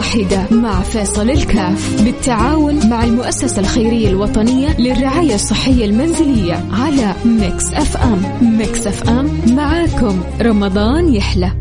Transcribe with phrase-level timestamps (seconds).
[0.00, 8.22] واحدة مع فيصل الكاف بالتعاون مع المؤسسة الخيرية الوطنية للرعاية الصحية المنزلية على Mix FM.
[8.58, 10.20] Mix FM معاكم.
[10.42, 11.59] رمضان يحلى.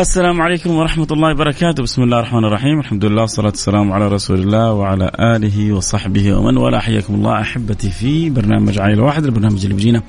[0.00, 1.82] السلام عليكم ورحمة الله وبركاته.
[1.82, 2.80] بسم الله الرحمن الرحيم.
[2.80, 6.78] الحمد لله والصلاة والسلام على رسول الله وعلى آله وصحبه ومن والاه.
[6.78, 10.02] حياكم الله أحبتي في برنامج عائلة واحد البرنامج اللي بيجينا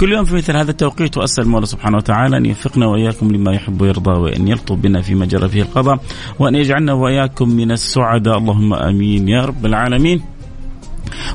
[0.00, 1.16] كل يوم في مثل هذا التوقيت.
[1.18, 5.48] وأسأل المولى سبحانه وتعالى أن يوفقنا وإياكم لما يحب ويرضى وأن يلطف بنا فيما جرى
[5.48, 6.00] فيه القضاء
[6.38, 8.38] وأن يجعلنا وإياكم من السعداء.
[8.38, 10.33] اللهم آمين يا رب العالمين.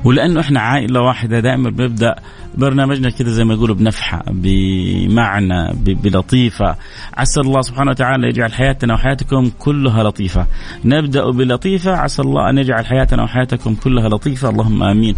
[0.03, 2.15] ولأنه إحنا عائلة واحدة دائما بنبدأ
[2.57, 6.75] برنامجنا كذا زي ما يقولوا بنفحة بمعنى بلطيفة.
[7.17, 10.47] عسى الله سبحانه وتعالى يجعل حياتنا وحياتكم كلها لطيفة.
[10.85, 14.49] نبدأ بلطيفة عسى الله أن يجعل حياتنا وحياتكم كلها لطيفة.
[14.49, 15.15] اللهم آمين.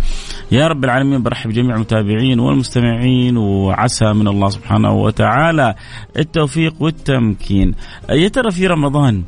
[0.51, 5.75] يا رب العالمين برحب بجميع المتابعين والمستمعين وعسى من الله سبحانه وتعالى
[6.17, 7.75] التوفيق والتمكين.
[8.09, 9.23] يا ترى في رمضان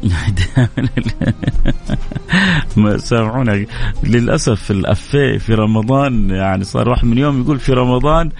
[2.96, 3.66] سامعونا.
[4.04, 8.30] للأسف الأفيه في رمضان يعني صار واحد من يوم يقول في رمضان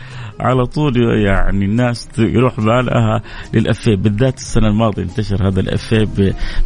[0.41, 3.22] على طول يعني الناس يروح بالها
[3.54, 3.97] للأفيه.
[3.97, 6.09] بالذات السنة الماضية انتشر هذا الأفيه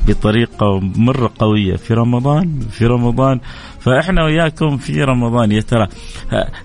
[0.06, 1.76] بطريقة مرة قوية.
[1.76, 3.40] في رمضان في رمضان.
[3.80, 5.52] فإحنا وياكم في رمضان.
[5.52, 5.88] يا ترى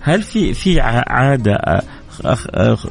[0.02, 1.82] هل في في عادة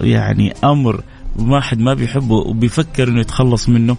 [0.01, 1.01] يعني أمر
[1.37, 3.97] واحد ما بيحبه وبيفكر إنه يتخلص منه.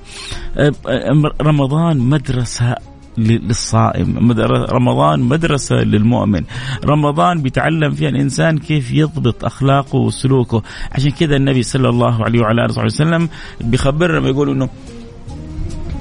[1.42, 2.76] رمضان مدرسة
[3.18, 4.32] للصائم.
[4.72, 6.44] رمضان مدرسة للمؤمن.
[6.86, 10.64] رمضان بيتعلم فيها الإنسان كيف يضبط أخلاقه وسلوكه.
[10.92, 13.30] عشان كذا النبي صلى الله عليه وعلى آله وسلم
[13.62, 14.70] بيخبرنا بيقول أنه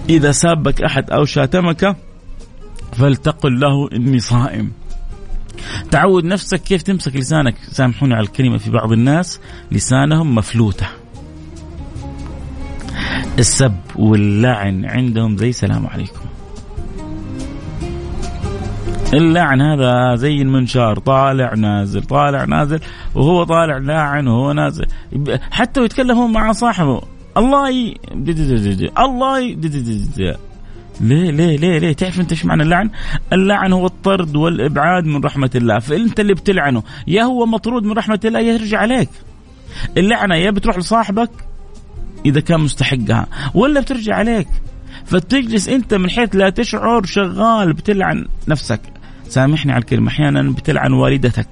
[0.08, 1.96] إذا سابك أحد أو شاتمك
[2.92, 4.72] فلتقل له إني صائم.
[5.90, 7.54] تعود نفسك كيف تمسك لسانك.
[7.70, 9.40] سامحوني على الكلمة في بعض الناس.
[9.72, 10.86] لسانهم مفلوتة.
[13.38, 16.20] السب واللعن عندهم زي سلام عليكم.
[19.14, 22.80] اللعن هذا زي المنشار طالع نازل طالع نازل
[23.14, 24.86] وهو طالع لاعن وهو نازل.
[25.50, 27.02] حتى يتكلم مع صاحبه.
[27.36, 27.94] الله ي...
[28.98, 29.54] الله ي...
[31.00, 32.90] ليه ليه ليه ليه؟ تعرف انت إيش معنى اللعن؟
[33.32, 36.82] اللعن هو الطرد والإبعاد من رحمة الله، فأنت اللي بتلعنه.
[37.06, 39.08] يا هو مطرود من رحمة الله يا يرجع عليك.
[39.96, 41.30] اللعنة يا بتروح لصاحبك
[42.26, 43.26] إذا كان مستحقها.
[43.54, 44.48] ولا بترجع عليك.
[45.04, 48.80] فتجلس أنت من حيث لا تشعر شغال بتلعن نفسك.
[49.28, 50.08] سامحني على الكلمة.
[50.08, 51.48] أحيانا بتلعن والدتك.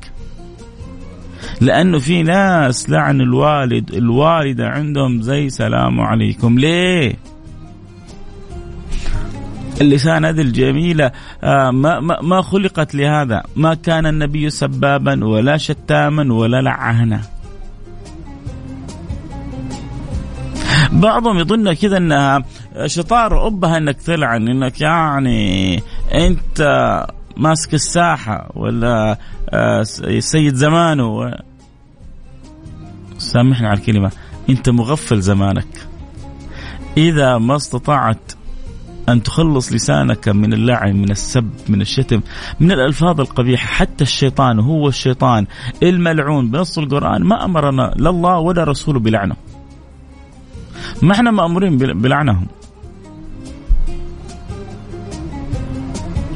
[1.61, 6.59] لأنه في ناس لعن الوالد الوالدة عندهم زي سلام عليكم.
[6.59, 7.17] ليه؟
[9.81, 11.13] اللسان هذه الجميلة
[11.45, 13.43] آه ما, ما, ما خلقت لهذا.
[13.57, 17.21] ما كان النبي سبابا ولا شتاما ولا لعانا
[20.97, 22.43] بعضهم يظن كذا إنها
[22.87, 25.83] شطاره أبها إنك تلعن إنك يعني
[26.15, 26.61] أنت
[27.37, 29.19] ماسك الساحة ولا
[29.51, 29.83] آه،
[30.19, 31.33] سيد زمانه.
[33.19, 34.11] سامحني على الكلمة.
[34.51, 35.87] أنت مغفل زمانك.
[36.97, 38.33] إذا ما استطعت
[39.09, 42.21] أن تخلص لسانك من اللعن من السب من الشتم
[42.61, 45.47] من الألفاظ القبيحة حتى الشيطان هو الشيطان
[45.83, 46.51] الملعون.
[46.51, 49.37] بنص القرآن ما أمرنا لا الله ولا رسوله بلعنه.
[51.03, 52.47] ما إحنا مأمورين بلعنهم.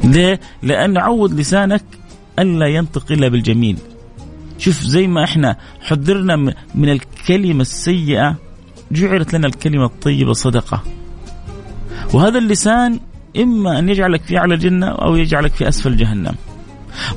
[0.03, 1.83] ليه؟ لأن عود لسانك
[2.39, 3.77] ألا ينطق إلا بالجميل.
[4.57, 6.35] شوف زي ما إحنا حذرنا
[6.75, 8.35] من الكلمة السيئة
[8.91, 10.83] جعلت لنا الكلمة الطيبة صدقة.
[12.13, 12.99] وهذا اللسان
[13.37, 16.35] إما أن يجعلك في أعلى الجنة أو يجعلك في أسفل جهنم.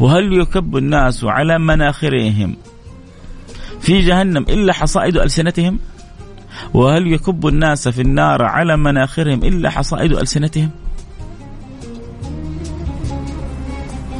[0.01, 2.57] وهل يكب الناس على مناخرهم
[3.81, 5.79] في جهنم إلا حصائد ألسنتهم؟
[6.75, 10.71] وهل يكب الناس في النار على مناخرهم إلا حصائد ألسنتهم؟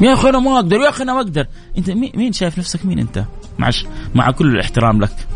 [0.01, 1.45] يا أخي أنا ما أقدر يا أخي أنا ما أقدر.
[1.77, 3.25] أنت مين شايف نفسك مين أنت؟
[3.59, 3.69] مع,
[4.15, 5.27] مع كل الاحترام لك.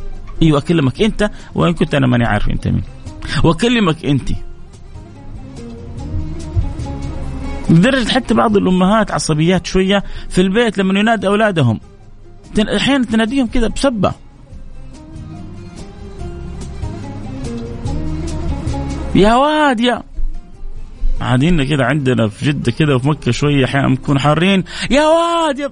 [0.42, 2.84] أيوه أكلمك أنت وإن كنت أنا ماني عارف أنت مين.
[3.44, 4.30] وأكلمك أنت.
[7.70, 11.80] لدرجة حتى بعض الأمهات عصبيات شوية في البيت لما ينادي أولادهم.
[12.76, 14.14] أحيانا تناديهم كذا بسبة.
[19.16, 20.04] يا واد يا.
[21.20, 24.64] قاعدين كذا عندنا في جدة كذا وفي مكة شوية أحيانا نكون حارين.
[24.92, 25.72] يا واد يا.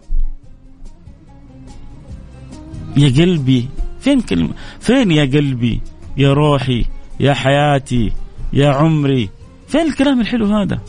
[2.98, 3.70] يا قلبي
[4.00, 4.50] فين كلمة؟
[4.80, 5.82] فين يا قلبي؟
[6.18, 6.86] يا روحي
[7.20, 8.12] يا حياتي
[8.54, 9.30] يا عمري.
[9.68, 10.80] فين الكلام الحلو هذا؟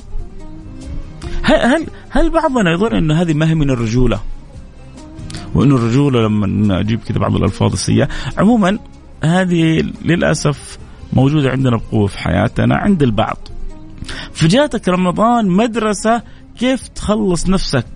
[1.43, 4.21] هل هل بعضنا يظن انه هذه ما هي من الرجولة؟
[5.55, 8.09] وانه الرجولة لما أجيب كذا بعض الألفاظ السيئة.
[8.39, 8.79] عموما
[9.25, 10.79] هذه للأسف
[11.19, 13.39] موجودة عندنا بقوه في حياتنا عند البعض.
[14.33, 16.23] فجاتك رمضان مدرسة
[16.59, 17.87] كيف تخلص نفسك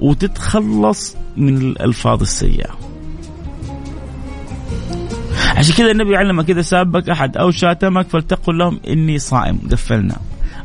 [0.00, 2.70] وتتخلص من الألفاظ السيئة.
[5.56, 9.58] عشان كذا النبي علمك كذا سابك أحد أو شاتمك فلتقل لهم إني صائم.
[9.70, 10.16] قفلنا.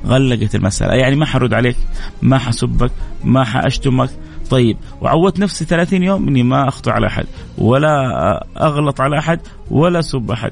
[0.06, 0.94] غلقت المسألة.
[0.94, 1.77] يعني ما حرد عليك
[2.21, 2.91] ما حسبك
[3.23, 4.09] ما حأشتمك.
[4.50, 7.25] طيب وعودت نفسي 30 يوم إني ما أخطو على أحد
[7.57, 9.39] ولا أغلط على أحد
[9.71, 10.51] ولا أسب أحد.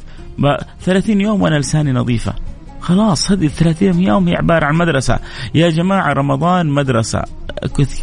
[0.82, 2.34] 30 يوم وأنا لساني نظيفة.
[2.82, 5.20] خلاص هذه 30 يوم هي عبارة عن مدرسة.
[5.56, 7.24] يا جماعة رمضان مدرسة.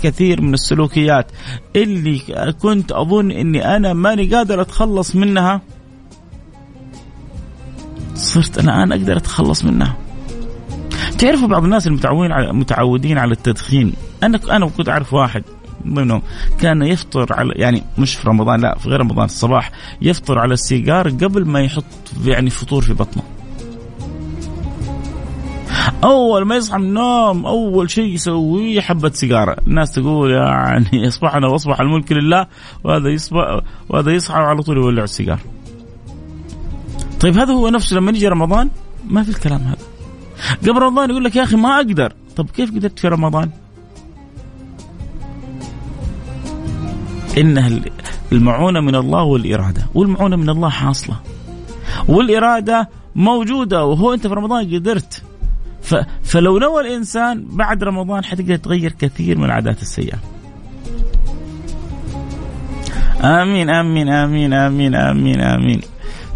[0.03, 1.27] كثير من السلوكيات.
[1.77, 2.23] اللي
[2.62, 5.61] كنت أظن إني أنا ماني قادر أتخلص منها
[8.15, 9.97] صرت أنا أقدر أتخلص منها.
[11.19, 13.93] تعرفوا بعض الناس المتعودين على متعودين على التدخين؟
[14.23, 15.43] أنا أنا كنت أعرف واحد.
[15.85, 16.23] منهم
[16.61, 19.71] كان يفطر على يعني مش في رمضان لا في غير رمضان الصباح
[20.03, 21.85] يفطر على السيجار قبل ما يحط
[22.25, 23.23] يعني فطور في بطنه.
[26.05, 29.56] أول ما يصحى من النوم أول شيء يسويه حبة سيجارة.
[29.67, 32.47] الناس تقول يعني اصبحنا وأصبح الملك لله
[32.85, 35.38] وهذا يصبح وهذا يصحى على طول يولع السيجار.
[37.21, 38.71] طيب هذا هو نفسه لما يجي رمضان؟
[39.09, 39.85] ما في الكلام هذا.
[40.62, 42.12] قبل رمضان يقول لك يا أخي ما أقدر.
[42.37, 43.50] طب كيف قدرت في رمضان؟
[47.38, 47.81] انها
[48.32, 49.82] المعونة من الله والإرادة.
[49.94, 51.17] والمعونة من الله حاصلة.
[52.09, 55.23] والإرادة موجودة وهو أنت في رمضان قدرت.
[56.23, 60.19] فلو نوى الإنسان بعد رمضان حتقدر تغير كثير من العادات السيئة.
[63.23, 65.81] آمين آمين آمين آمين آمين آمين.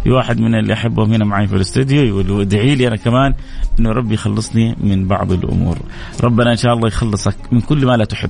[0.03, 3.33] في واحد من اللي احبهم هنا معي في الاستوديو يقول ادعي لي أنا كمان
[3.79, 5.77] إنه ربي يخلصني من بعض الأمور.
[6.23, 8.29] ربنا إن شاء الله يخلصك من كل ما لا تحب.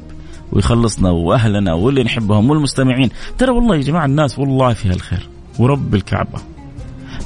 [0.51, 3.09] ويخلصنا وأهلنا واللي نحبهم والمستمعين.
[3.37, 6.39] ترى والله يا جماعة الناس والله فيها الخير ورب الكعبة.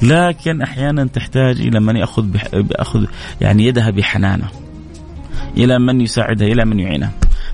[0.02, 3.06] لكن أحيانا تحتاج إلى من يأخذ بأخذ
[3.42, 4.48] يعني يدها بحنانة.
[5.58, 7.12] إلى من يساعدها إلى من يعينها.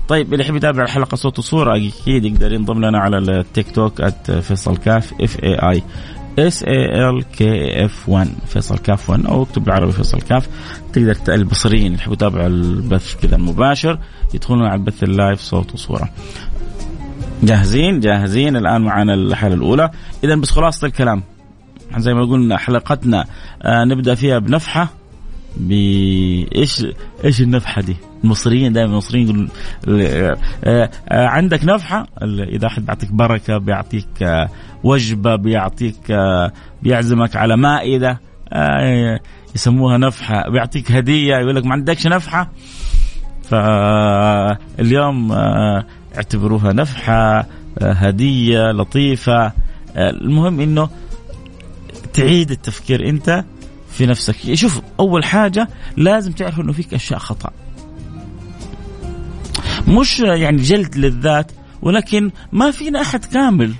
[0.08, 4.02] طيب اللي يحب يتابع الحلقة صوت وصورة أكيد يقدر ينضم لنا على التيك توك
[4.40, 5.82] @فيصل كاف F A I
[6.38, 10.48] S A L K F 1 فيصل كاف 1 أو اكتب بالعربي فيصل كاف.
[10.92, 13.98] تقدر البصريين اللي يحبوا يتابعوا البث كذا المباشر
[14.34, 16.10] يدخلون على البث ال live صوت وصورة.
[17.42, 18.56] جاهزين؟ جاهزين.
[18.56, 19.90] الآن معنا الحالة الأولى.
[20.24, 21.22] اذا بس خلاصة الكلام.
[21.96, 23.24] زي ما قلنا حلقتنا.
[23.62, 24.88] آه نبدأ فيها بنفحة.
[25.56, 26.86] بإيش
[27.24, 29.48] إيش النفحة دي؟ المصريين دائما المصريين يقولون
[29.88, 30.90] آه آه
[31.26, 34.48] عندك نفحة؟ إذا أحد بيعطيك بركة بيعطيك آه
[34.84, 36.12] وجبة بيعطيك
[36.82, 38.20] بيعزمك على مائدة
[39.54, 42.50] يسموها نفحة بيعطيك هدية يقول لك ما عندكش نفحة؟
[43.42, 45.32] فاليوم
[46.16, 47.46] اعتبروها نفحة
[47.82, 49.52] هدية لطيفة.
[49.96, 50.88] المهم إنه
[52.12, 53.44] تعيد التفكير أنت
[53.96, 54.54] في نفسك.
[54.54, 57.50] شوف أول حاجة لازم تعرف إنه فيك أشياء خطأ.
[59.88, 63.74] مش يعني جلد للذات ولكن ما فينا أحد كامل.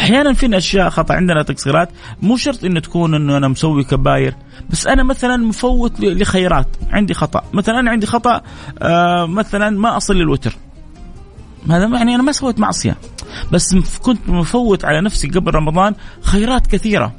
[0.00, 1.14] أحيانا فينا أشياء خطأ.
[1.14, 1.88] عندنا تقصيرات.
[2.22, 4.34] مو شرط إنه تكون إنه أنا مسوي كباير
[4.70, 6.68] بس أنا مثلا مفوت لخيرات.
[6.90, 7.44] عندي خطأ.
[7.52, 8.42] مثلا عندي خطأ
[8.82, 10.56] آه مثلا ما اصلي الوتر
[11.70, 12.96] هذا يعني أنا ما سويت معصية.
[13.52, 17.12] بس كنت مفوت على نفسي قبل رمضان خيرات كثيرة.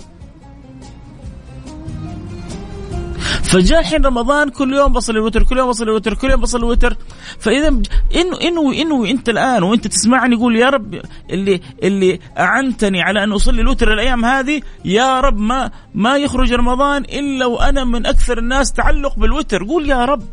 [3.52, 6.98] فجاء الحين رمضان كل يوم بصل الوتر كل يوم بصل الوتر كل يوم بصل الوتر.
[7.40, 13.24] فإذا انه انوي انوي أنت الآن وأنت تسمعني قول يا رب اللي اللي أعنتني على
[13.24, 18.38] أن أصلي الوتر الأيام هذه يا رب ما ما يخرج رمضان إلا وأنا من أكثر
[18.38, 19.64] الناس تعلق بالوتر.
[19.64, 20.24] قول يا رب.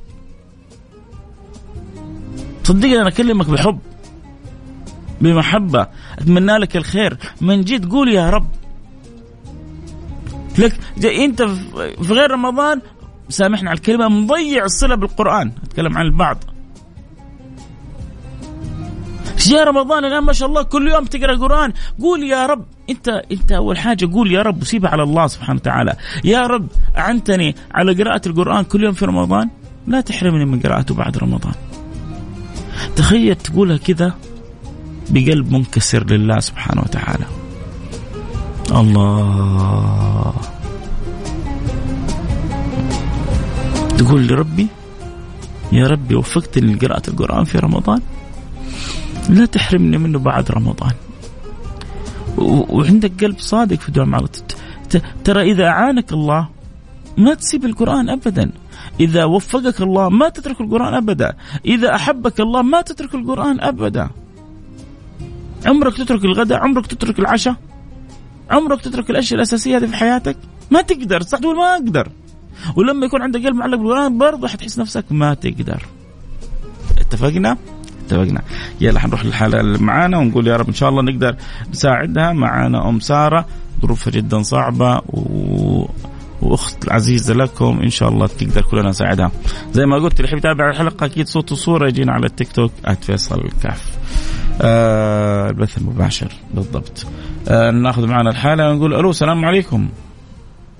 [2.64, 3.78] صدقني أنا أكلمك بحب
[5.20, 5.86] بمحبة
[6.18, 7.18] أتمنى لك الخير.
[7.40, 8.48] من جد قول يا رب.
[10.58, 11.42] لك أنت
[12.02, 12.80] في غير رمضان
[13.28, 15.52] سامحنا على الكلمة مضيع الصلة بالقرآن.
[15.64, 16.44] أتكلم عن البعض.
[19.50, 22.64] يا رمضان الآن ما شاء الله كل يوم تقرأ قران قول يا رب.
[22.90, 24.62] أنت أنت أول حاجة قول يا رب.
[24.62, 25.96] وسيبها على الله سبحانه وتعالى.
[26.24, 26.68] يا رب
[26.98, 29.48] أعنتني على قراءة القرآن كل يوم في رمضان؟
[29.86, 31.54] لا تحرمني من قراءته بعد رمضان.
[32.96, 34.14] تخيل تقولها كذا
[35.10, 37.24] بقلب منكسر لله سبحانه وتعالى.
[38.70, 40.34] الله.
[43.98, 44.66] تقول لربي
[45.72, 48.00] يا ربي وفقتني لقراءة القرآن في رمضان
[49.28, 50.94] لا تحرمني منه بعد رمضان.
[52.38, 54.24] وعندك قلب صادق في دعاء
[55.24, 56.48] ترى إذا أعانك الله
[57.18, 58.50] ما تسيب القرآن أبدا.
[59.00, 61.34] إذا وفقك الله ما تترك القرآن أبدا.
[61.66, 64.10] إذا أحبك الله ما تترك القرآن أبدا.
[65.66, 67.56] عمرك تترك الغداء عمرك تترك العشاء
[68.50, 70.36] عمرك تترك الأشياء الأساسية هذه في حياتك
[70.70, 71.22] ما تقدر.
[71.22, 72.08] صح تقول ما أقدر.
[72.76, 75.82] ولما يكون عندك قلب معلق بالقرآن برضه حتحس نفسك ما تقدر.
[76.98, 77.56] اتفقنا؟
[78.06, 78.42] اتفقنا.
[78.80, 81.36] يلا حنروح للحالة اللي معانا ونقول يا رب إن شاء الله نقدر
[81.70, 83.46] نساعدها معانا أم سارة.
[83.82, 85.84] ظروفها جدا صعبة و
[86.42, 89.30] وأخت عزيزه لكم إن شاء الله تقدر كلنا نساعدها.
[89.72, 93.40] زي ما قلت اللي يحب يتابع الحلقة أكيد صوت وصورة يجينا على التيك توك @فيصل
[93.40, 93.98] الكاف
[94.60, 97.06] آه البث المباشر بالضبط.
[97.48, 99.88] آه ناخذ معنا الحالة ونقول ألو السلام عليكم.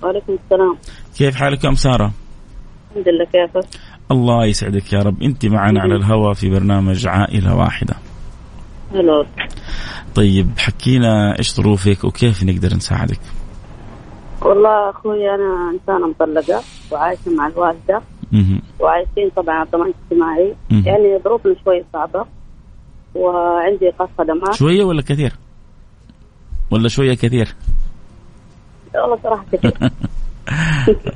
[0.03, 0.77] وعليكم السلام.
[1.19, 2.13] كيف حالك أم سارة؟
[2.91, 3.69] الحمد لله كيفك؟
[4.11, 7.95] الله يسعدك يا رب أنت معنا على الهواء في برنامج عائلة واحدة
[8.93, 9.27] هلا
[10.15, 13.21] طيب حكينا إيش ظروفك وكيف نقدر نساعدك؟
[14.43, 18.03] والله أخوي أنا إنسانة مطلقة وعايشة مع الوالدة
[18.81, 22.25] وعايشين طبعا على ضمان اجتماعي يعني ظروفنا شوي صعبة
[23.15, 25.33] وعندي ايقاف خدمات شوية ولا كثير؟
[26.71, 27.55] ولا شوية كثير؟
[28.95, 29.73] والله صراحة كثير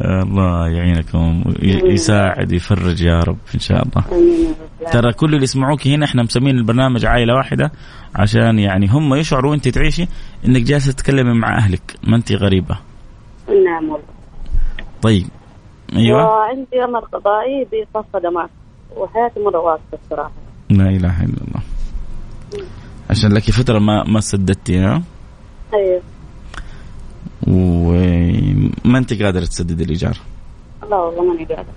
[0.00, 4.04] الله يعينكم يساعد يفرج يا رب إن شاء الله.
[4.92, 7.72] ترى كل اللي يسمعوك هنا إحنا مسمين البرنامج عائلة واحدة
[8.14, 10.06] عشان يعني هم يشعروا وأنت تعيشي
[10.46, 12.78] إنك جالسة تتكلمي مع أهلك ما أنت غريبة.
[13.48, 13.90] نعم.
[13.90, 14.06] والله
[15.02, 15.26] طيب
[15.96, 16.26] أيوه.
[16.26, 18.50] وعندي أمر قضائي بإيقاف خدمات
[18.96, 20.32] وحياتي مرة واقفه الصراحة.
[20.70, 21.62] لا إله إلا الله.
[23.10, 25.02] عشان لك فترة ما ما سددتي ها؟
[25.74, 26.02] أيوه.
[27.48, 30.16] وما انت قادرة تسدد الإيجار؟
[30.90, 31.74] لا والله ماني قادرة.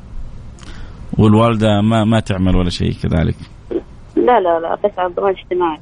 [1.18, 3.36] والوالدة ما ما تعمل ولا شيء كذلك؟
[4.16, 5.80] لا لا لا بس على الضمان الاجتماعي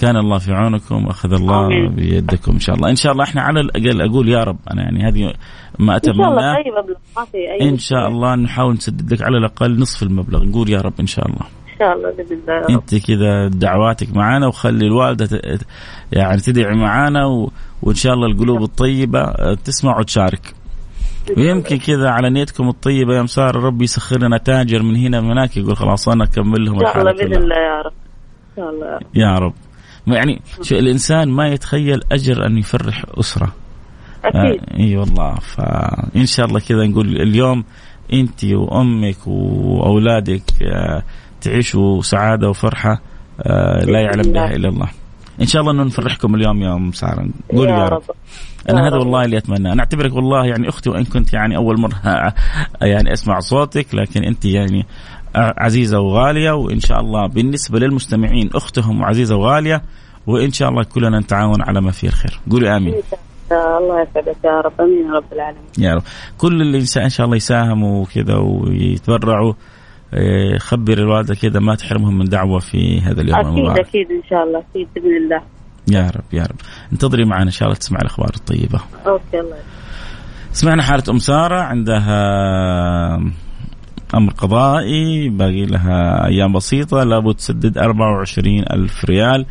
[0.00, 1.94] كان الله في عونكم واخذ الله آمين.
[1.94, 2.90] بيدكم إن شاء الله.
[2.90, 5.32] إن شاء الله إحنا على الأقل أقول يا رب أنا يعني هذه
[5.78, 9.12] ما اتمنى إن شاء الله اي مبلغ ما في أي إن شاء الله نحاول نسدد
[9.12, 10.44] لك على الأقل نصف المبلغ.
[10.44, 11.46] نقول يا رب إن شاء الله.
[11.78, 15.28] شاء الله بإذن الله انت كذا دعواتك معنا وخلي الوالدة.
[16.12, 17.50] يعني تدعي معنا و...
[17.82, 19.22] وإن شاء الله القلوب الطيبة
[19.64, 20.54] تسمع وتشارك.
[21.36, 25.56] ويمكن كذا على نيتكم الطيبة يا مسار ربي يسخر لنا تاجر من هنا من هناك
[25.56, 27.92] يقول خلاص أنا أكمل لهم إن شاء الله بإذن الله يا رب.
[27.92, 29.52] إن شاء الله يا رب.
[30.06, 33.52] يعني شو الإنسان ما يتخيل أجر أن يفرح أسرة.
[34.24, 34.60] أكيد.
[34.70, 37.64] آه إي والله فان شاء الله كذا نقول اليوم
[38.12, 41.02] أنت وأمك وأولادك آه
[41.46, 43.00] تعيشوا سعاده وفرحة
[43.42, 44.88] آه لا يعلم بها إلا الله.
[45.40, 47.28] إن شاء الله إنه نفرحكم اليوم يا أم سارة.
[47.52, 48.16] قولوا يا, يا رب, رب.
[48.70, 49.72] أنا هذا والله اللي أتمنى.
[49.72, 52.02] أنا أعتبرك والله يعني أختي وإن كنت يعني أول مرة
[52.82, 54.86] يعني أسمع صوتك لكن أنت يعني
[55.36, 59.82] عزيزة وغالية وإن شاء الله بالنسبة للمستمعين أختهم وعزيزه وغالية
[60.26, 62.40] وإن شاء الله كلنا نتعاون على ما فيه الخير.
[62.50, 62.94] قولي آمين.
[63.52, 64.02] الله.
[64.02, 64.80] يسعدك يا رب.
[64.80, 65.64] آمين يا رب العالمين.
[65.78, 66.02] يا رب.
[66.38, 69.52] كل اللي إن شاء الله يساهموا كذا ويتبرعوا.
[70.58, 73.86] خبر الوالده كذا ما تحرمهم من دعوة في هذا اليوم أكيد المبارك.
[73.86, 75.42] أكيد إن شاء الله أكيد بإذن الله.
[75.88, 76.56] يا رب يا رب.
[76.92, 78.80] انتظري معنا إن شاء الله تسمع الأخبار الطيبة.
[79.06, 79.56] أوكي الله
[80.52, 82.18] سمعنا حالة أم سارة عندها
[84.14, 89.46] أمر قضائي باقي لها أيام بسيطة لابد تسدد 24 ألف ريال.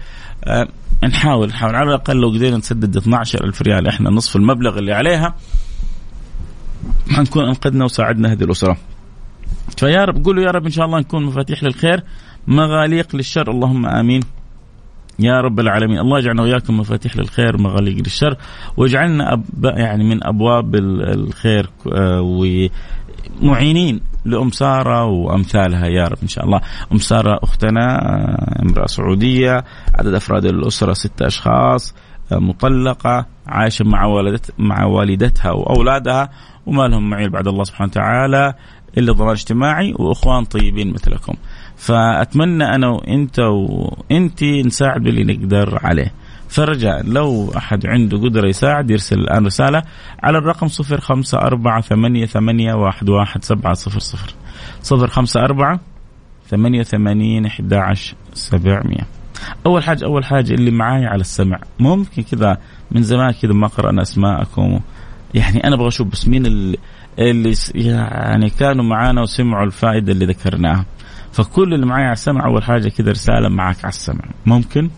[0.45, 0.67] أه
[1.03, 5.35] نحاول نحاول على الأقل لو قدرنا نسدد 12 ألف ريال إحنا نصف المبلغ اللي عليها.
[7.09, 8.77] حنكون أنقذنا وساعدنا هذه الأسرة.
[9.77, 12.03] فيا رب قولوا يا رب إن شاء الله نكون مفاتيح للخير
[12.47, 13.51] مغاليق للشر.
[13.51, 14.21] اللهم آمين.
[15.19, 15.99] يا رب العالمين.
[15.99, 18.37] الله يجعلنا وياكم مفاتيح للخير مغاليق للشر
[18.77, 21.69] واجعلنا أب يعني من أبواب الخير
[23.41, 25.87] ومعينين لأم سارة وأمثالها.
[25.87, 26.61] يا رب إن شاء الله.
[26.91, 27.99] أم سارة أختنا
[28.61, 29.63] امرأة سعودية
[29.99, 31.95] عدد أفراد الأسرة ستة أشخاص
[32.31, 36.29] مطلقة عايشة مع والدت مع والدتها وأولادها
[36.65, 38.53] وما لهم معين بعد الله سبحانه وتعالى.
[38.97, 41.33] إلا ضمان اجتماعي وإخوان طيبين مثلكم.
[41.77, 46.13] فأتمنى أنا وأنت وأنت نساعد باللي نقدر عليه.
[46.49, 49.83] فرجاء لو أحد عنده قدرة يساعد يرسل الآن رسالة
[50.23, 54.33] على الرقم صفر خمسة أربعة ثمانية, ثمانية واحد, واحد سبعة صفر صفر.
[54.81, 55.79] صفر خمسة أربعة
[56.49, 59.07] ثمانية وثمانين أحد عشر سبعمية.
[59.65, 61.59] أول حاجة أول حاجة اللي معاي على السمع.
[61.79, 62.57] ممكن كذا
[62.91, 64.79] من زمان كذا ما قرأنا أسماءكم.
[65.33, 66.75] يعني أنا أبغى أشوف بس مين
[67.19, 70.85] اللي, يعني كانوا معانا وسمعوا الفائدة اللي ذكرناها.
[71.31, 74.23] فكل اللي معايا على السمع أول حاجة كذا رسالة معك على السمع.
[74.45, 74.89] ممكن؟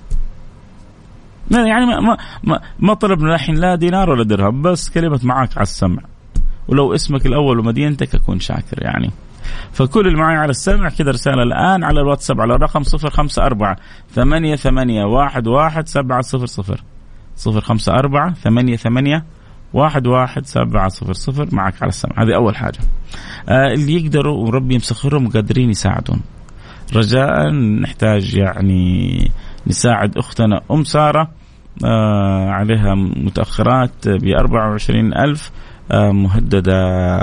[1.52, 6.04] يعني ما ما ما طلبنا الحين لا دينار ولا درهم بس كلمة معك على السمع.
[6.68, 9.12] ولو اسمك الأول ومدينتك أكون شاكر يعني.
[9.72, 13.78] فكل اللي معي على السمع كذا رسالة الآن على الواتساب على الرقم صفر خمسة أربعة
[14.12, 16.84] ثمانية ثمانية واحد واحد سبعة صفر صفر.
[17.36, 19.24] صفر خمسة أربعة ثمانية ثمانية
[19.74, 22.24] واحد واحد سبعة صفر صفر معك على السمع.
[22.24, 22.80] هذه أول حاجة.
[23.50, 26.22] آه اللي يقدروا وربي مسخرهم قادرين يساعدون.
[26.96, 29.32] رجاء نحتاج يعني
[29.68, 31.30] نساعد أختنا أم سارة
[31.86, 35.52] آه عليها متأخرات ب 24 ألف
[35.92, 37.22] آه مهددة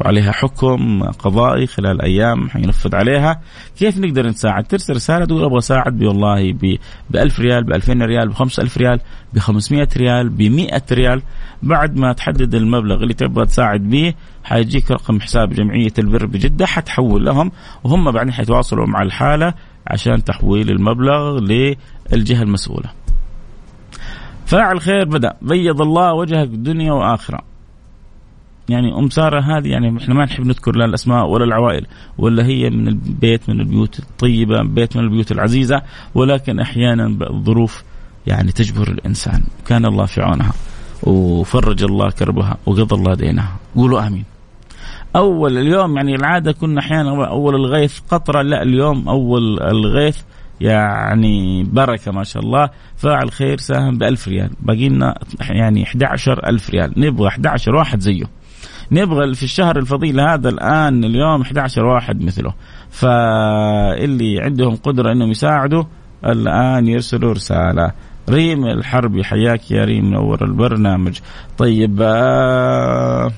[0.00, 3.40] وعليها حكم قضائي خلال أيام حينفذ عليها.
[3.78, 8.28] كيف نقدر نساعد؟ ترسل رسالة تقول أبغى أساعد والله ب 1000 ريال ب 2000 ريال
[8.28, 9.00] ب 5000 ريال
[9.32, 11.22] ب 500 ريال ب 100 ريال.
[11.62, 17.24] بعد ما تحدد المبلغ اللي تبغى تساعد به حيجيك رقم حساب جمعية البر بجدة حتحول
[17.24, 17.52] لهم
[17.84, 19.54] وهم بعدين حيتواصلوا مع الحالة
[19.86, 22.90] عشان تحويل المبلغ للجهة المسؤولة.
[24.46, 27.55] فاعل خير بدأ بيض الله وجهك دنيا وآخرة.
[28.68, 31.86] يعني أم سارة هذه يعني إحنا ما نحب نذكر لا الأسماء ولا العوائل
[32.18, 35.82] ولا هي من البيت من البيوت الطيبة بيت من البيوت العزيزة
[36.14, 37.84] ولكن أحيانا الظروف
[38.26, 39.42] يعني تجبر الإنسان.
[39.66, 40.52] كان الله في عونها
[41.02, 43.56] وفرج الله كربها وقضى الله دينها.
[43.76, 44.24] قولوا آمين.
[45.16, 50.18] أول اليوم يعني العادة كنا أحيانا أول الغيث قطرة لا اليوم أول الغيث
[50.60, 52.70] يعني بركة ما شاء الله.
[52.96, 54.50] فاعل خير ساهم بألف ريال.
[54.60, 55.18] باقي لنا
[55.50, 56.92] يعني 11 ألف ريال.
[56.96, 58.24] نبغى 11 واحد زيه.
[58.92, 62.54] نبغى في الشهر الفضيل هذا الآن اليوم 11 واحد مثله.
[62.90, 65.84] فاللي عندهم قدرة إنهم يساعدوا
[66.26, 67.92] الآن يرسلوا رسالة.
[68.30, 71.18] ريم الحربي حياك يا ريم نور البرنامج.
[71.58, 73.32] طيب آه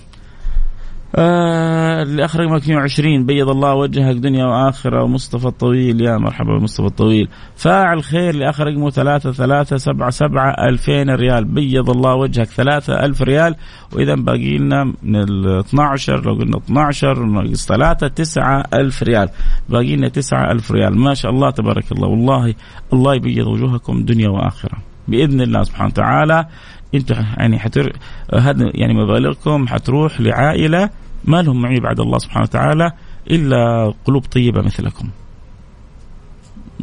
[1.14, 6.00] آه اللي اخرج 220 بيض الله وجهك دنيا وآخرة ومصطفى الطويل.
[6.00, 7.28] يا مرحبا مصطفى الطويل.
[7.56, 11.44] فاعل خير اللي اخرج رقمه 3 3 7 7 2000 ريال.
[11.44, 13.54] بيض الله وجهك 3000 ريال.
[13.92, 19.28] وإذا باقي لنا من ال 12 لو قلنا 12 ناقص 3 9000 ريال.
[19.68, 20.98] باقي لنا 9000 ريال.
[20.98, 22.08] ما شاء الله تبارك الله.
[22.08, 22.54] والله
[22.92, 24.78] الله يبيض وجوهكم دنيا وآخرة.
[25.08, 26.46] بإذن الله سبحانه وتعالى
[26.94, 27.92] أنتم يعني حتر
[28.34, 30.90] هذا يعني مبالغكم حتروح لعائلة
[31.24, 32.92] ما لهم معي بعد الله سبحانه وتعالى
[33.30, 35.08] إلا قلوب طيبة مثلكم.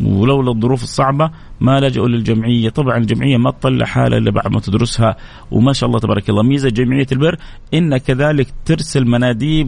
[0.01, 2.69] ولولا الظروف الصعبة ما لجأوا للجمعية.
[2.69, 5.15] طبعا الجمعية ما تطلع حالة إلا بعد ما تدرسها.
[5.51, 6.43] وما شاء الله تبارك الله.
[6.43, 7.37] ميزة جمعية البر
[7.73, 9.67] إن كذلك ترسل مناديب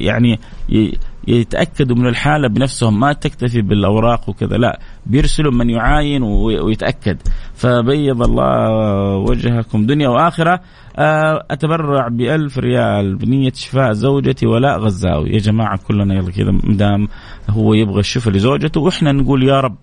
[0.00, 0.38] يعني
[1.28, 7.18] يتأكدوا من الحالة بنفسهم ما تكتفي بالأوراق وكذا لا بيرسلوا من يعاين ويتأكد.
[7.54, 10.60] فبيض الله وجهكم دنيا وآخرة.
[10.98, 15.30] آه، أتبرع بألف ريال بنية شفاء زوجتي ولاء غزاوي.
[15.30, 17.08] يا جماعة كلنا يلا كذا مدام
[17.50, 19.76] هو يبغى الشفاء لزوجته وإحنا نقول يا رب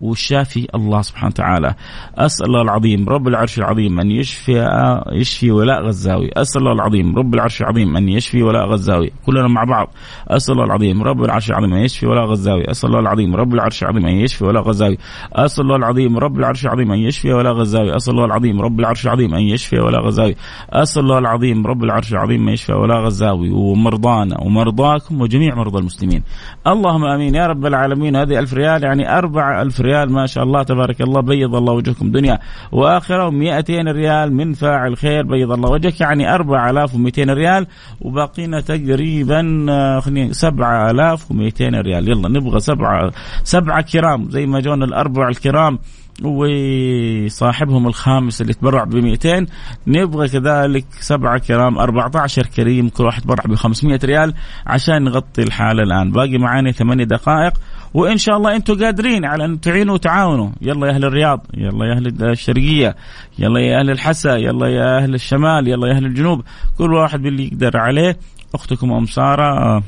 [0.00, 1.74] والشافي الله سبحانه وتعالى.
[2.18, 4.68] أسأل الله العظيم رب العرش العظيم أن يشفي
[5.12, 6.30] يشفي ولاء غزاوي.
[6.36, 9.12] أسأل الله العظيم رب العرش العظيم أن يشفي ولاء غزاوي.
[9.26, 9.94] كلنا مع بعض.
[10.28, 12.70] أسأل الله العظيم رب العرش العظيم أن يشفي ولاء غزاوي.
[12.70, 14.98] أسأل الله العظيم رب العرش العظيم أن يشفي ولاء غزاوي.
[15.34, 17.96] أسأل الله العظيم رب العرش العظيم أن يشفي ولاء غزاوي.
[17.96, 20.34] أسأل الله العظيم رب العرش العظيم أن يشفي ولاء غزاوي.
[20.72, 23.50] أسأل الله العظيم رب العرش العظيم أن يشفي ولاء غزاوي.
[23.50, 26.22] ومرضانا ومرضاكم وجميع مرضى المسلمين.
[26.66, 27.34] اللهم آمين.
[27.34, 29.89] يا رب العالمين هذه ألف ريال يعني أربع ألف ريال.
[30.08, 32.38] ما شاء الله تبارك الله بيض الله وجهكم دنيا.
[32.72, 37.66] وآخره و200 ريال من فاعل خير بيض الله وجهك يعني 4200 ريال.
[38.00, 42.08] وباقينا تقريبا آه، خلينا 7200 ريال.
[42.08, 43.10] يلا نبغى سبعة
[43.44, 45.78] سبعة كرام زي ما جونا الأربع الكرام.
[46.24, 49.46] وصاحبهم الخامس اللي تبرع ب 200
[49.86, 54.34] نبغى كذلك سبعة كرام 14 كريم كل واحد تبرع ب 500 ريال
[54.66, 56.12] عشان نغطي الحالة الآن.
[56.12, 57.52] باقي معانا ثمانية دقائق.
[57.94, 60.50] وإن شاء الله أنتم قادرين على أن تعينوا وتعاونوا.
[60.60, 62.96] يلا يا أهل الرياض يلا يا أهل الشرقية
[63.38, 66.42] يلا يا أهل الحسا يلا يا أهل الشمال يلا يا أهل الجنوب.
[66.78, 68.16] كل واحد باللي يقدر عليه.
[68.54, 69.82] أختكم أم سارة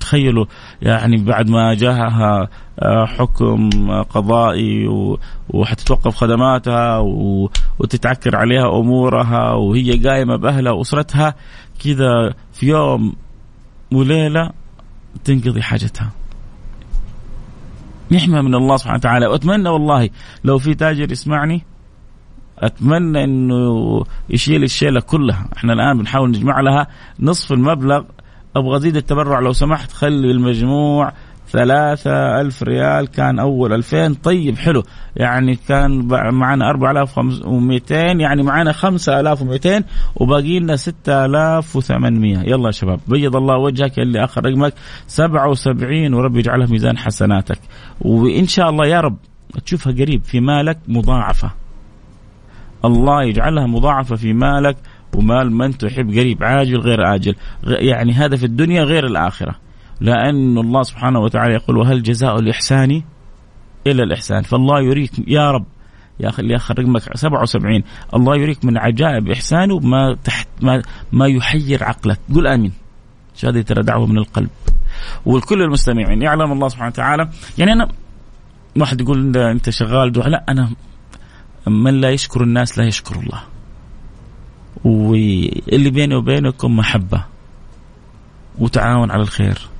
[0.00, 0.46] تخيلوا
[0.82, 2.48] يعني بعد ما جاها
[2.80, 3.70] آه، حكم
[4.02, 4.88] قضائي
[5.48, 6.98] وحتتوقف خدماتها
[7.78, 11.34] وتتعكر عليها أمورها وهي قايمه بأهلها وأسرتها
[11.84, 13.12] كذا في يوم
[13.92, 14.50] وليلة
[15.24, 16.10] تنقضي حاجتها.
[18.10, 19.26] نعمة من الله سبحانه وتعالى.
[19.26, 20.10] وأتمنى والله
[20.44, 21.62] لو في تاجر يسمعني
[22.58, 25.48] أتمنى أنه يشيل الشيلة كلها.
[25.56, 26.86] إحنا الآن بنحاول نجمع لها
[27.20, 28.02] نصف المبلغ.
[28.56, 29.92] أبغى أزيد التبرع لو سمحت.
[29.92, 31.12] خلي المجموع
[31.54, 34.14] ثلاثة ألف ريال كان أول ألفين.
[34.14, 34.82] طيب حلو.
[35.16, 39.84] يعني كان معنا أربعة آلاف ومئتين يعني معنا خمسة آلاف ومئتين
[40.16, 44.74] وباقي لنا ستة آلاف وثمانمية يلا يا شباب بيض الله وجهك اللي آخر رقمك.
[45.06, 47.58] سبعة وسبعين ورب يجعلها ميزان حسناتك.
[48.00, 49.16] وإن شاء الله يا رب
[49.64, 51.50] تشوفها قريب في مالك مضاعفة.
[52.84, 54.76] الله يجعلها مضاعفة في مالك
[55.14, 57.34] ومال من تحب قريب عاجل غير آجل.
[57.64, 59.54] يعني هذا في الدنيا غير الآخرة.
[60.04, 63.02] لأن الله سبحانه وتعالى يقول وهل جزاء الإحسان
[63.86, 65.64] إلا الإحسان؟ فالله يريك يا رب
[66.20, 67.82] يا أخي اللي رقمك 77
[68.14, 72.18] الله يريك من عجائب إحسانه ما تحت ما ما يحير عقلك.
[72.34, 72.72] قل آمين.
[73.44, 74.50] هذه ترى دعوه من القلب.
[75.26, 77.28] والكل المستمعين يعلم الله سبحانه وتعالى.
[77.58, 77.88] يعني أنا
[78.76, 80.70] واحد يقول أنت شغال دعاء لا أنا
[81.66, 83.42] من لا يشكر الناس لا يشكر الله.
[84.84, 87.24] واللي بيني وبينكم محبة.
[88.58, 89.73] وتعاون على الخير.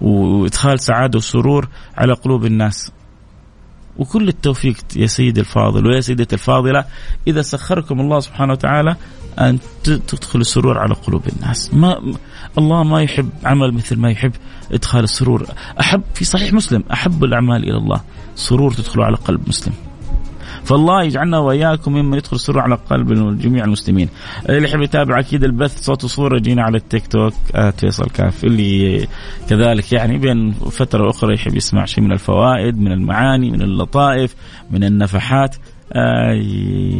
[0.00, 2.92] وإدخال سعادة وسرور على قلوب الناس.
[3.98, 6.84] وكل التوفيق يا سيدي الفاضل ويا سيدتي الفاضلة.
[7.26, 8.96] إذا سخركم الله سبحانه وتعالى
[9.38, 11.74] أن تدخل السرور على قلوب الناس.
[11.74, 12.14] ما
[12.58, 14.32] الله ما يحب عمل مثل ما يحب
[14.72, 15.46] إدخال السرور.
[15.80, 18.00] أحب في صحيح مسلم أحب الأعمال إلى الله.
[18.34, 19.72] سرور تدخل على قلب مسلم.
[20.64, 24.08] فالله يجعلنا وإياكم ممن يدخل السرور على قلب جميع المسلمين.
[24.48, 27.34] اللي يحب يتابع أكيد البث صوت وصورة جينا على التيك توك
[27.76, 29.06] فيصل كاف اللي
[29.48, 34.34] كذلك يعني بين فترة وأخرى يحب يسمع شيء من الفوائد من المعاني من اللطائف
[34.70, 35.56] من النفحات
[35.92, 36.32] آه،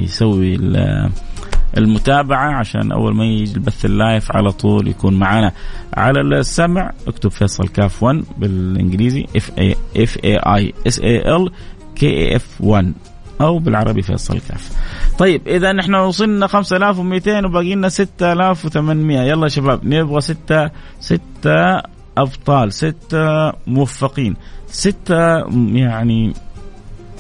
[0.03, 0.59] يسوي
[1.77, 5.53] المتابعة عشان أول ما يجي البث ال live على طول يكون معنا
[5.95, 11.51] على السمع اكتب فيصل كاف 1 بالإنجليزي F A F A I S A L
[11.97, 12.93] K F 1
[13.41, 14.71] أو بالعربي فيصل كاف.
[15.19, 20.71] طيب إذا نحن وصلنا 5200 وباقي لنا 6800 يلا يا شباب نبغى ستة
[21.01, 21.83] ستة
[22.19, 25.39] أبطال ستة موفقين ستة
[25.73, 26.33] يعني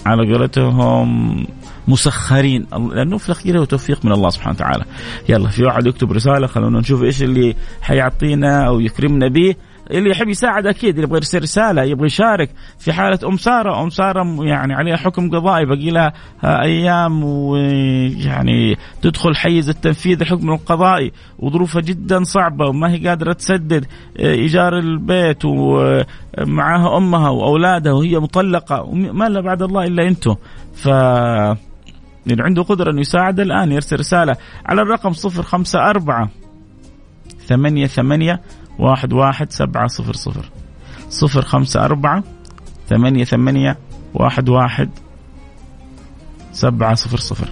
[0.07, 1.46] على قولتهم
[1.88, 2.66] مسخرين.
[2.94, 4.85] لأنه في الأخير هو توفيق من الله سبحانه وتعالى.
[5.28, 9.54] يلا في واحد يكتب رسالة خلونا نشوف إيش اللي حيعطينا أو يكرمنا به.
[9.90, 13.83] اللي يحب يساعد أكيد اللي يبغى يرسل رسالة يبغى يشارك في حالة أم سارة.
[13.83, 16.12] أم سارة يعني عليها حكم قضائي باقي لها
[16.44, 23.87] أيام ويعني تدخل حيز التنفيذ الحكم القضائي وظروفها جدا صعبة وما هي قادرة تسدد
[24.20, 30.35] إيجار البيت ومعاها أمها وأولادها وهي مطلقة ما لها بعد الله إلا أنتم
[30.74, 30.88] ف
[32.33, 36.29] اللي عنده قدرة أنه يساعد الآن يرسل رسالة على الرقم صفر خمسة أربعة
[37.46, 38.40] ثمانية ثمانية
[38.79, 40.51] واحد واحد سبعة صفر صفر.
[41.11, 42.25] صفر خمسة أربعة
[42.88, 43.79] ثمانية ثمانية
[44.14, 44.91] واحد واحد
[46.53, 47.49] سبعة صفر صفر.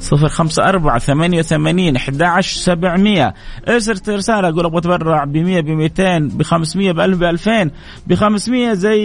[0.00, 3.34] صفر خمسة أربعة ثمانية وثمانين أحد عشر سبعمية.
[3.68, 7.70] ارسل رسالة أقول أبغى أتبرع بمية بميتين بخمسمية بألف بألفين.
[8.06, 8.96] بخمسمية زي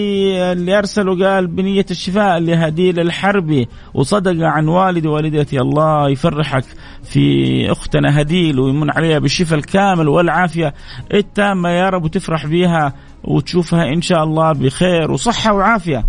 [0.51, 3.67] اللي أرسل وقال بنية الشفاء لهديل الحربي.
[3.93, 6.65] وصدق عن والدي ووالدتي الله يفرحك
[7.03, 10.73] في أختنا هديل ويمن عليها بالشفاء الكامل والعافية
[11.13, 11.69] التامة.
[11.69, 16.05] يا رب وتفرح بها وتشوفها إن شاء الله بخير وصحة وعافية.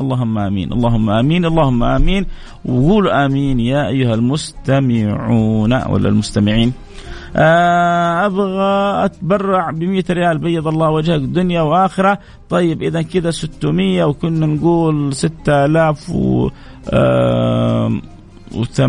[0.00, 0.72] اللهم آمين.
[0.72, 1.44] اللهم آمين.
[1.44, 2.26] اللهم آمين.
[2.64, 6.72] وقولوا آمين يا أيها المستمعون ولا المستمعين.
[7.36, 12.18] آه أبغى أتبرع ب 100 ريال بيض الله وجهك دنيا وآخرة.
[12.50, 16.50] طيب إذا كذا 600 وكنا نقول 6000 و
[16.90, 18.00] آه
[18.52, 18.80] و800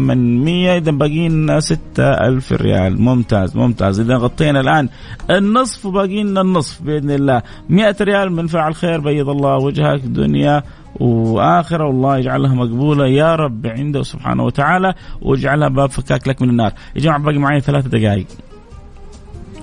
[0.79, 3.01] إذا باقي لنا 6000 ريال.
[3.01, 3.99] ممتاز ممتاز.
[3.99, 4.89] إذا غطينا الآن
[5.29, 7.41] النصف وباقي لنا النصف بإذن الله.
[7.69, 10.63] 100 ريال من فعل خير بيض الله وجهك دنيا
[10.99, 16.73] وآخرة والله يجعلها مقبولة يا رب عنده سبحانه وتعالى واجعلها باب فكاك لك من النار.
[16.95, 18.27] يا جماعة باقي معي ثلاث دقائق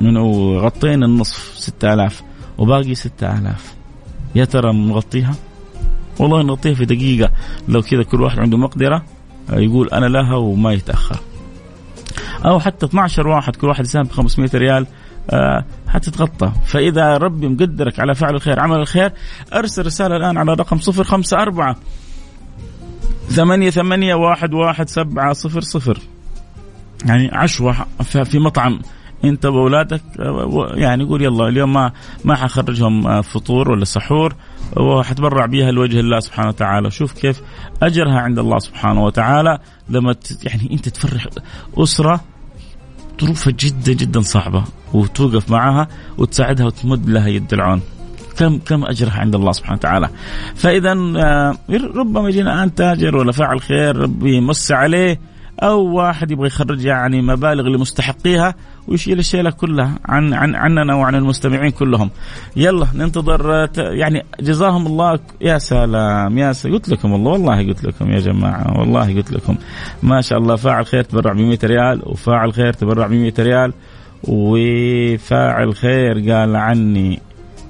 [0.01, 0.17] من
[0.59, 2.23] غطينا النصف 6000
[2.59, 3.75] وباقي 6000
[4.35, 5.35] يا ترى نغطيها؟
[6.19, 7.31] والله نغطيها في دقيقة.
[7.69, 9.03] لو كذا كل واحد عنده مقدرة
[9.53, 11.21] يقول أنا لها وما يتأخر.
[12.45, 14.87] أو حتى 12 واحد كل واحد يساهم ب 500 ريال.
[15.89, 16.53] حتتغطى.
[16.67, 19.13] فإذا ربي مقدرك على فعل الخير عمل الخير
[19.55, 21.77] أرسل رسالة الآن على رقم صفر خمسة أربعة
[23.29, 25.99] ثمانية ثمانية واحد واحد سبعة صفر صفر.
[27.05, 27.87] يعني عشوة
[28.25, 28.81] في مطعم
[29.25, 31.93] أنت وأولادك آه، يعني قول يلا اليوم ما
[32.25, 34.35] ما حخرجهم آه، فطور ولا سحور
[34.77, 36.91] وحتبرع بها لوجه الله سبحانه وتعالى.
[36.91, 37.43] شوف كيف
[37.83, 39.59] أجرها عند الله سبحانه وتعالى.
[39.89, 41.27] لما يعني أنت تفرح
[41.79, 42.21] أسرة
[43.21, 44.65] ظروفها جدا جدا صعبة.
[44.97, 47.81] وتوقف معها وتساعدها وتمد لها يد العون.
[48.39, 50.09] كم كم أجرها عند الله سبحانه وتعالى.
[50.55, 51.57] فاذا آه،
[51.95, 55.21] ربما يجينا آن تاجر ولا فاعل خير ربي يمس عليه
[55.63, 58.55] أو واحد يبغى يخرج يعني مبالغ لمستحقيها
[58.89, 62.11] ويشيل الشيلة كلها عن عن عننا وعن المستمعين كلهم.
[62.57, 65.19] يلا ننتظر يعني جزاهم الله.
[65.41, 69.57] يا سلام يا سلام قلت لكم والله والله قلت لكم يا جماعة والله قلت لكم.
[70.03, 73.73] ما شاء الله فاعل خير تبرع ب 100 ريال وفاعل خير تبرع ب 100 ريال.
[74.25, 77.21] وفاعل خير قال عني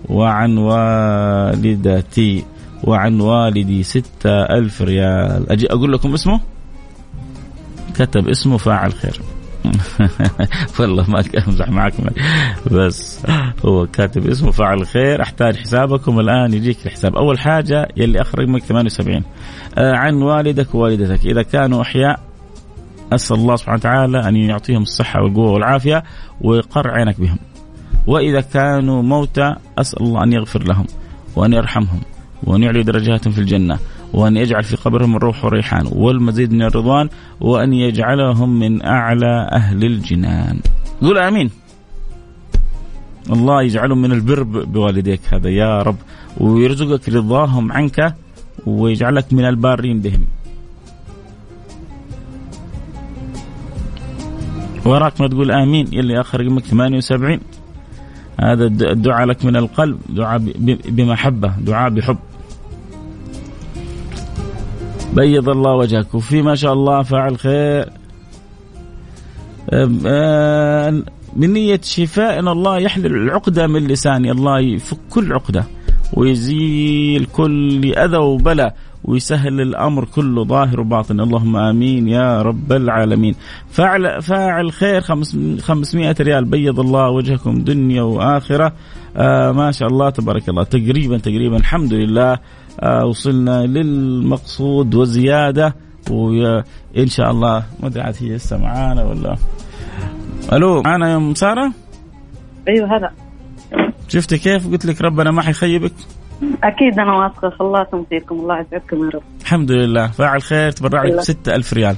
[0.08, 2.44] وعن والدتي
[2.84, 5.52] وعن والدي ستة ألف ريال.
[5.52, 6.40] أجي أقول لكم اسمه؟
[7.94, 9.20] كتب اسمه فاعل خير.
[10.80, 12.04] والله ما أمزح معكم.
[12.70, 13.20] بس
[13.64, 15.22] هو كاتب اسمه فاعل خير.
[15.22, 17.16] أحتاج حسابكم الآن يجيك الحساب.
[17.16, 19.22] أول حاجة يلي اخر رقمك 78
[19.78, 21.26] آه عن والدك ووالدتك.
[21.26, 22.20] إذا كانوا أحياء
[23.12, 26.04] أسأل الله سبحانه وتعالى أن يعطيهم الصحة والقوة والعافية
[26.40, 27.38] ويقر عينك بهم.
[28.06, 30.86] وإذا كانوا موتى أسأل الله أن يغفر لهم
[31.36, 32.00] وأن يرحمهم
[32.44, 33.78] وأن يعلي درجاتهم في الجنة
[34.12, 37.08] وأن يجعل في قبرهم الروح والريحان والمزيد من الرضوان
[37.40, 40.60] وأن يجعلهم من أعلى أهل الجنان.
[41.02, 41.50] قول آمين.
[43.30, 45.96] الله يجعلهم من البر بوالديك هذا يا رب
[46.38, 48.14] ويرزقك رضاهم عنك
[48.66, 50.26] ويجعلك من البارين بهم.
[54.86, 55.88] وراك ما تقول آمين.
[55.92, 57.40] يلي آخر رقمك 78
[58.40, 59.98] هذا الدعاء لك من القلب.
[60.08, 60.42] دعاء
[60.88, 61.52] بمحبة.
[61.60, 62.18] دعاء بحب.
[65.14, 66.14] بيض الله وجهك.
[66.14, 67.90] وفي ما شاء الله فاعل خير.
[71.36, 74.30] من نية شفاء إن الله يحلل العقدة من لساني.
[74.30, 75.64] الله يفك كل عقدة.
[76.12, 78.76] ويزيل كل أذى وبلاء.
[79.06, 81.20] ويسهل الأمر كله ظاهر وباطن.
[81.20, 83.34] اللهم آمين يا رب العالمين.
[83.70, 86.44] فاعل فاعل خير 500 ريال.
[86.44, 88.72] بيض الله وجهكم دنيا وآخرة.
[89.16, 90.62] آه ما شاء الله تبارك الله.
[90.62, 92.38] تقريبا تقريبا الحمد لله.
[92.80, 95.76] آه وصلنا للمقصود وزيادة.
[96.10, 97.64] وان شاء الله.
[97.80, 99.36] ما أدري عاد هي لسه معانا ولا
[100.52, 101.72] ألو معانا يا أم سارة؟
[102.68, 103.10] أيوه هذا
[104.08, 105.92] شفتي كيف؟ قلت لك ربنا ما حيخيبك.
[106.64, 109.22] أكيد أنا واثقة في الله فيكم الله يسعدكم يا رب.
[109.40, 110.06] الحمد لله.
[110.06, 111.96] فاعل خير تبرع لك ب 6000 ريال.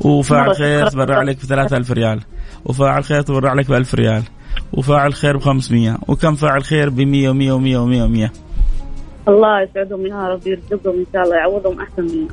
[0.00, 2.20] وفاعل خير تبرع لك ب 3000 ريال.
[2.64, 4.22] وفاعل خير تبرع لك ب 1000 ريال.
[4.72, 8.30] وفاعل خير ب 500 وكم فاعل خير ب 100 و100 و100 و100 و100
[9.28, 12.28] الله يسعدهم يا رب يرزقهم إن شاء الله يعوضهم أحسن منا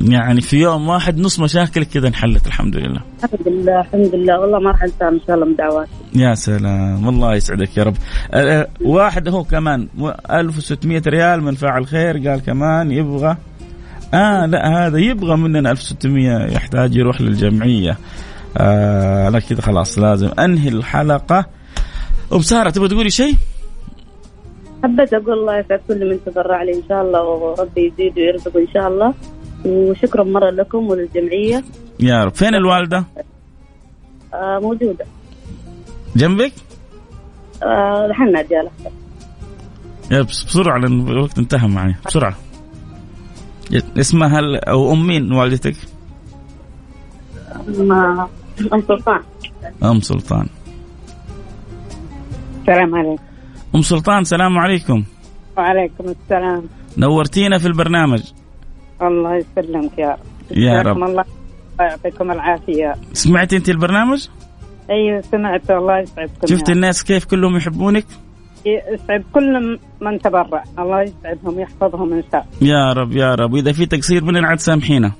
[0.00, 3.00] يعني في يوم واحد نص مشاكلك كذا انحلت الحمد لله.
[3.24, 4.40] الحمد لله الحمد لله.
[4.40, 7.94] والله ما راح انسى إن شاء الله من دعواتي يا سلام الله يسعدك يا رب.
[8.34, 9.88] أه واحد هو كمان
[10.30, 13.36] 1600 ريال من فاعل خير قال كمان يبغى.
[14.14, 17.98] آه لا هذا يبغى مننا 1600 يحتاج يروح للجمعية.
[18.56, 20.28] آه لا كذا خلاص لازم.
[20.38, 21.46] أنهي الحلقة.
[22.32, 23.34] أم سارة تبغى تقولي شيء؟
[24.82, 28.68] حبيت أقول الله يسعد كل من تبرع لي إن شاء الله وربي يزيد ويرزقه إن
[28.74, 29.14] شاء الله.
[29.64, 31.64] وشكرا مرة لكم وللجمعية.
[32.00, 32.34] يا رب.
[32.34, 33.04] فين الوالدة؟
[34.34, 35.04] آه موجودة.
[36.16, 36.52] جنبك؟
[37.62, 38.70] آه الحين ناديها
[40.10, 41.94] يا بسرعة لأن الوقت انتهى معي.
[42.06, 42.36] بسرعة.
[43.72, 45.76] اسمها أو أم مين والدتك؟
[47.68, 47.92] أم
[48.72, 49.20] أم سلطان.
[49.82, 50.46] أم سلطان.
[52.60, 53.22] السلام عليكم.
[53.74, 55.04] أم سلطان السلام عليكم.
[55.56, 56.62] وعليكم السلام.
[56.98, 58.22] نورتينا في البرنامج.
[59.02, 60.96] الله يسلمك يا رب يا رب.
[60.96, 61.24] الله
[61.80, 62.94] يعطيكم العافية.
[63.12, 64.28] سمعتي انت البرنامج؟
[64.90, 68.04] أيوه سمعت الله يسعدكم شفت الناس كيف كلهم يحبونك؟
[68.66, 70.64] يسعد كل من تبرع.
[70.78, 72.72] الله يسعدهم يحفظهم إن شاء الله.
[72.74, 73.52] يا رب يا رب.
[73.52, 75.12] وإذا في تقصير مننا عاد سامحينا.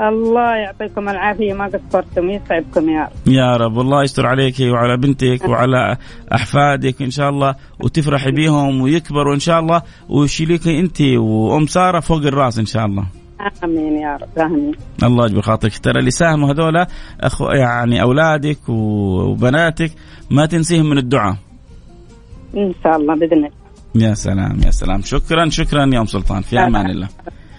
[0.00, 3.32] الله يعطيكم العافية ما قصرتم يسعدكم يا رب.
[3.32, 3.76] يا رب.
[3.76, 5.96] والله يستر عليك وعلى بنتك وعلى
[6.34, 12.22] أحفادك إن شاء الله وتفرحي بيهم ويكبروا إن شاء الله ويشيلك أنت وأم سارة فوق
[12.22, 13.06] الرأس إن شاء الله.
[13.64, 14.72] آمين يا رب آمين.
[15.02, 15.78] الله يجبر خاطرك.
[15.78, 16.86] ترى اللي ساهموا هذول
[17.20, 19.92] أخو يعني أولادك وبناتك
[20.30, 21.36] ما تنسيهم من الدعاء.
[22.56, 23.50] إن شاء الله بإذن الله.
[23.94, 25.02] يا سلام يا سلام.
[25.02, 26.42] شكرا شكرا يا أم سلطان.
[26.42, 27.08] في أمان الله.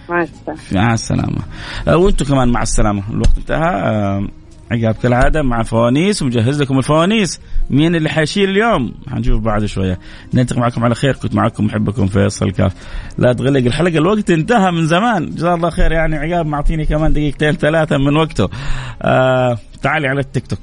[0.08, 0.60] مع السلامة.
[0.72, 1.42] مع السلامة.
[1.86, 3.02] وأنتم كمان مع السلامة.
[3.10, 4.28] الوقت انتهى.
[4.70, 7.40] عقاب كالعادة مع الفوانيس ومجهز لكم الفوانيس.
[7.70, 9.98] مين اللي حيشيل اليوم؟ حنشوف بعد شوية.
[10.34, 11.12] نلتقي معكم على خير.
[11.12, 12.74] كنت معكم محبكم فيصل كاف.
[13.18, 13.98] لا تغلق الحلقة.
[13.98, 15.30] الوقت انتهى من زمان.
[15.30, 15.92] جزاه الله خير.
[15.92, 18.48] يعني عقاب معطيني كمان دقيقتين ثلاثة من وقته.
[19.02, 20.58] آه تعالي على التيك توك.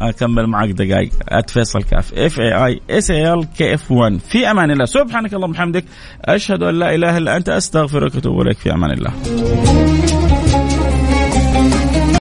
[0.00, 1.10] أكمل معك دقائق
[1.48, 2.14] @فيصل كاف.
[2.14, 4.84] F A I S A L K F 1 في أمان الله.
[4.84, 5.84] سبحانك اللهم وبحمدك.
[6.24, 7.48] أشهد أن لا إله إلا أنت.
[7.48, 8.58] أستغفرك وأتوب إليك.
[8.58, 9.12] في أمان الله.